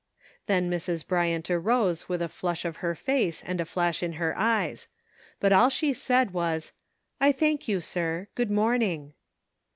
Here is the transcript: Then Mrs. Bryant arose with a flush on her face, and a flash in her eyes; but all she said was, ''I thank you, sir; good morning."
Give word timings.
Then 0.47 0.67
Mrs. 0.67 1.05
Bryant 1.07 1.51
arose 1.51 2.09
with 2.09 2.23
a 2.23 2.27
flush 2.27 2.65
on 2.65 2.73
her 2.73 2.95
face, 2.95 3.43
and 3.43 3.61
a 3.61 3.65
flash 3.65 4.01
in 4.01 4.13
her 4.13 4.35
eyes; 4.35 4.87
but 5.39 5.53
all 5.53 5.69
she 5.69 5.93
said 5.93 6.31
was, 6.31 6.73
''I 7.21 7.31
thank 7.35 7.67
you, 7.67 7.79
sir; 7.81 8.27
good 8.33 8.49
morning." 8.49 9.13